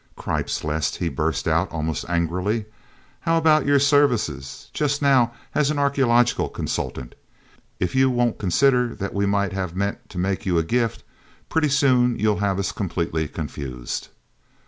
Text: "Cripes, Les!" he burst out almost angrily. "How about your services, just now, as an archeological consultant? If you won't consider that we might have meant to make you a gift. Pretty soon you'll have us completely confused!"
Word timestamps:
"Cripes, 0.15 0.63
Les!" 0.63 0.95
he 0.95 1.09
burst 1.09 1.47
out 1.47 1.71
almost 1.71 2.05
angrily. 2.09 2.65
"How 3.19 3.37
about 3.37 3.67
your 3.67 3.77
services, 3.77 4.71
just 4.73 4.99
now, 4.99 5.31
as 5.53 5.69
an 5.69 5.77
archeological 5.77 6.49
consultant? 6.49 7.13
If 7.79 7.93
you 7.93 8.09
won't 8.09 8.39
consider 8.39 8.95
that 8.95 9.13
we 9.13 9.27
might 9.27 9.53
have 9.53 9.75
meant 9.75 10.09
to 10.09 10.17
make 10.17 10.43
you 10.43 10.57
a 10.57 10.63
gift. 10.63 11.03
Pretty 11.49 11.69
soon 11.69 12.17
you'll 12.17 12.37
have 12.37 12.57
us 12.57 12.71
completely 12.71 13.27
confused!" 13.27 14.07